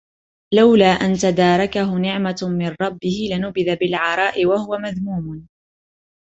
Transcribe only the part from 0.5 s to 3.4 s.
لَوْلا أَن تَدَارَكَهُ نِعْمَةٌ مِّن رَّبِّهِ